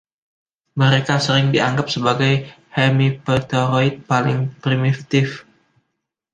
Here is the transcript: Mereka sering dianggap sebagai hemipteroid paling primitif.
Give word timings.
Mereka 0.81 1.15
sering 1.25 1.47
dianggap 1.55 1.85
sebagai 1.95 2.33
hemipteroid 2.77 3.93
paling 4.09 4.39
primitif. 4.63 5.27